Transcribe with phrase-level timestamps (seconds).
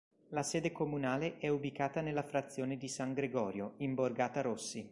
[0.29, 4.89] La sede comunale è ubicata nella frazione di San Gregorio, in borgata Rossi.